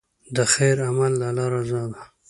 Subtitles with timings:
[0.35, 2.01] د خیر عمل د الله رضا ده.